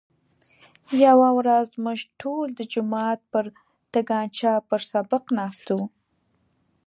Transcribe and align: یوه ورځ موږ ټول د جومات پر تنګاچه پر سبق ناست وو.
یوه 1.05 1.29
ورځ 1.39 1.67
موږ 1.83 1.99
ټول 2.21 2.47
د 2.55 2.61
جومات 2.73 3.19
پر 3.31 3.45
تنګاچه 3.93 4.53
پر 4.67 4.81
سبق 4.91 5.23
ناست 5.39 5.65
وو. 5.77 5.85